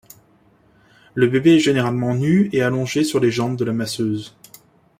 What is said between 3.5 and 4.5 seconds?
de la masseuse.